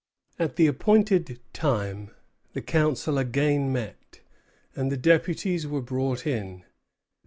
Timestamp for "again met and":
3.19-4.91